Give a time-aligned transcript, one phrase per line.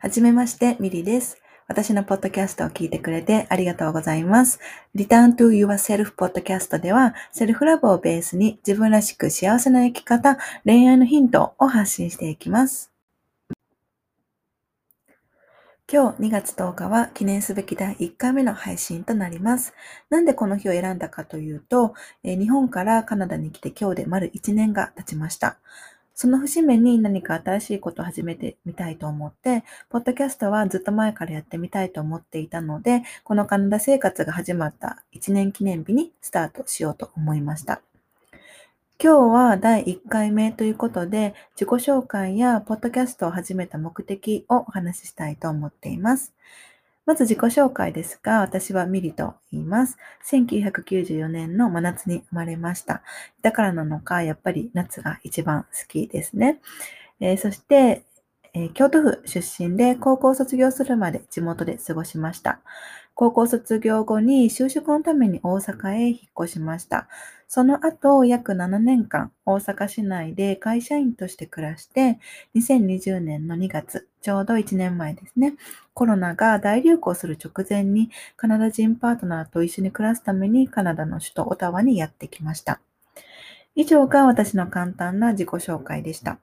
[0.00, 1.42] はじめまして、ミリです。
[1.66, 4.60] 私のポッドキャストを聞いてくれてありがとうございます。
[4.94, 12.92] Return to Yourself Podcast では、セルフラブをベースに自分らしく幸せな生き方、恋愛のヒントを発信していきます。
[15.92, 19.74] 今日2月10日は記念すべき第1回目の配信となります。
[20.10, 25.58] なんでこの日を選んだかというと、日本からカナダに来て今日で丸1年が経ちました。
[26.20, 37.82] その節目に何か新しいことを始めてみたいと思って、ポッドキャストはずっと前からやってみたいと思っていたので、このカナダ生活が始まった1年記念日にスタートしようと思いました。
[39.00, 46.34] 今日は第1回目ということで、自己紹介やポッドキャストを始めた目的をお話ししたいと思っています。
[47.08, 49.96] まず自己紹介ですが、私はミリと言います。
[50.30, 53.02] 1994年の真夏に生まれました。
[53.40, 56.60] だからなのか、やっぱり夏が一番好きですね。
[57.18, 58.02] えー、そして、
[58.52, 62.60] えー、京都府出身で高校卒業するまで地元で過ごしました。
[63.14, 67.08] 高校卒業後に就職のために大阪へ引っ越しました。
[67.48, 72.18] その後、約7年間、大阪市内で会社員として暮らして、
[72.54, 75.54] 2020年の2月、ちょうど1年前ですね、
[75.94, 82.80] コロナが大流行する直前に、カナダ人パートナーと一緒に暮らすために、カナダの首都オタワにやってきました。
[83.74, 86.38] 以上が私の簡単な自己紹介でした。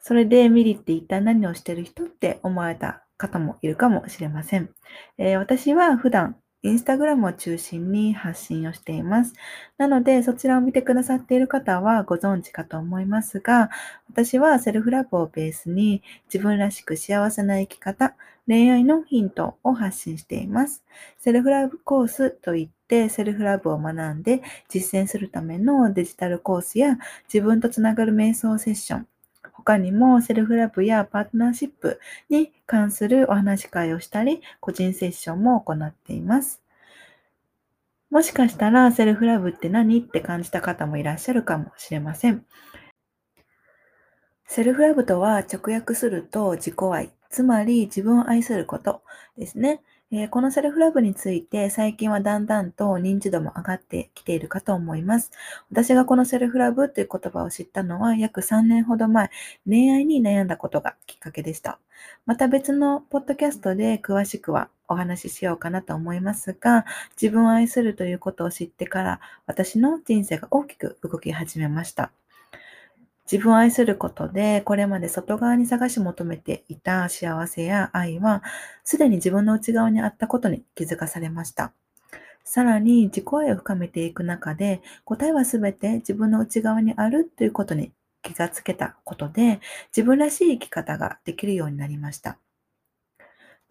[0.00, 4.70] それでミリって一体何をしてる人って思われた方もいるかもしれません。
[5.18, 9.34] えー、私は普段、インスタグラムを中心に発信をしています。
[9.76, 13.68] なので、そちらを見てくださっている方はご存知かと思いますが、
[14.08, 20.82] 私はセルフラブをベースに自分らしく幸せな生き方、恋愛のヒントを発信しています。
[21.18, 26.96] セルフラブコースといってセルフラブを学んで実践するためのデジタルコースや
[27.32, 29.06] 自分とつながる瞑想セッション、
[29.64, 31.98] 他にもセルフラブやパートナーシップ
[32.28, 36.60] に関するお話し会をしたり、個人セッションも行っています。
[38.10, 39.98] もしかしたらセルフラブって何？
[40.00, 42.44] って感じた方もいらっしゃるかもしれません。
[44.46, 49.02] セルフラブとは直訳すると自己愛、つまり自分を愛すること
[49.38, 49.80] ですね。
[50.16, 55.32] えー、このセルフラブについて最近はだんだんと認知度も上がってきているかと思います。
[55.72, 59.28] 私がこのセルフラブという言葉を知ったのは約3年ほど前、
[59.66, 61.80] 恋愛に悩んだことがきっかけでした。
[62.26, 66.84] また別のポッドキャストで詳しくはお話ししようかなと思いますが、
[67.20, 72.12] 自分を愛するということを知ってから私の人生が大きく動き始めました。
[73.30, 78.42] 自分を愛することで、これまで外側に探し求めていた幸せや愛は、
[78.84, 81.72] すでに自分の内側にあったことに気づかされました。
[82.44, 87.92] さらに自己愛を深めていく中で、答えはすべて自分の内側にあるということに
[88.22, 92.38] 気がつけたことで、自分らしい生き方ができるようになりました。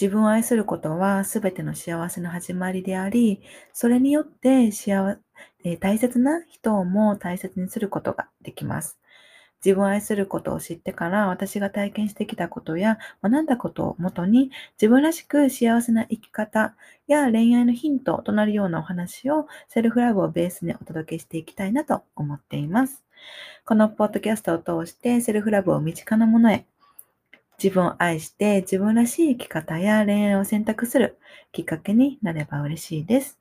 [0.00, 5.18] 自分を愛することはすべての幸せの始まりであり、それによって幸
[5.64, 8.99] え大切な人をも大切にすることができます。
[9.64, 14.50] 自分を愛することを知ってから私が体験してきたことや学んだことをもとに
[14.80, 16.74] 自分らしく幸せな生き方
[17.06, 23.04] や恋愛のヒントとなるようなお話をセルフラブをベースにお届けしていきたいなと思っています。
[23.66, 26.64] このポッドキャストを通してセルフラブを身近なものへ
[27.62, 31.18] 自分を愛して自分らしい生き方や恋愛を選択する
[31.52, 33.38] きっかけになれば嬉しいです。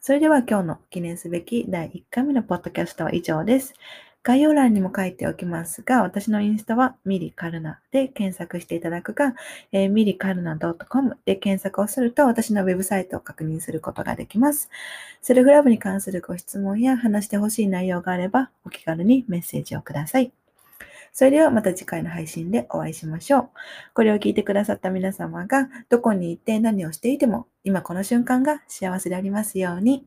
[0.00, 3.74] それでは今日の記念すべき第1回目のポッドキャストは以上です。
[4.22, 9.34] 概要欄にも書いておきますが、私のインスタはミリカルナで検索していただくか、
[9.72, 14.68] えー、ミリカルナ .com で検索をすると私のウェブサイトを確認することができます。
[15.22, 20.32] セルフラブに関するご質問や話してほしい内容があれば、お気軽にメッセージをください。
[21.12, 23.48] それではまた次回の配信でお会いしましょう。
[23.94, 30.06] これを聞いてくださった皆様がどこに行って何をしていても今この瞬間が幸せでありますように。